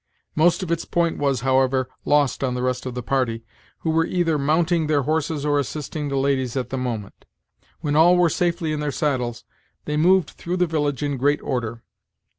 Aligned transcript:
Most 0.33 0.63
of 0.63 0.71
its 0.71 0.83
point 0.83 1.19
was, 1.19 1.41
however, 1.41 1.87
lost 2.05 2.43
on 2.43 2.55
the 2.55 2.63
rest 2.63 2.87
of 2.87 2.95
the 2.95 3.03
party, 3.03 3.43
who 3.81 3.91
were 3.91 4.07
either 4.07 4.39
mounting 4.39 4.87
their 4.87 5.03
horses 5.03 5.45
or 5.45 5.59
assisting 5.59 6.09
the 6.09 6.17
ladies 6.17 6.57
at 6.57 6.71
the 6.71 6.75
moment. 6.77 7.25
When 7.81 7.95
all 7.95 8.17
were 8.17 8.27
safely 8.27 8.71
in 8.73 8.79
their 8.79 8.89
saddles, 8.91 9.43
they 9.85 9.97
moved 9.97 10.31
through 10.31 10.57
the 10.57 10.65
village 10.65 11.03
in 11.03 11.17
great 11.17 11.39
order. 11.43 11.83